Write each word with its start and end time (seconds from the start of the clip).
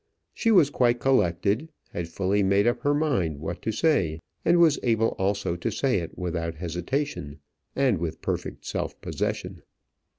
She 0.33 0.49
was 0.49 0.71
quite 0.71 0.99
collected, 0.99 1.69
had 1.91 2.07
fully 2.07 2.41
made 2.41 2.65
up 2.65 2.79
her 2.81 2.95
mind 2.95 3.37
what 3.39 3.61
to 3.61 3.71
say, 3.71 4.19
and 4.43 4.57
was 4.57 4.79
able 4.81 5.09
also 5.19 5.55
to 5.55 5.69
say 5.71 5.99
it 5.99 6.17
without 6.17 6.55
hesitation, 6.55 7.37
and 7.75 7.99
with 7.99 8.19
perfect 8.23 8.65
self 8.65 8.99
possession. 8.99 9.61